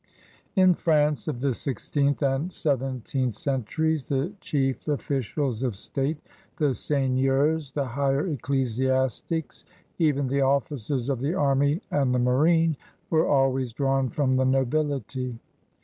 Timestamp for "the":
1.41-1.53, 4.39-4.41, 6.57-6.65, 7.73-7.85, 10.27-10.41, 11.19-11.35, 12.15-12.19, 14.37-14.45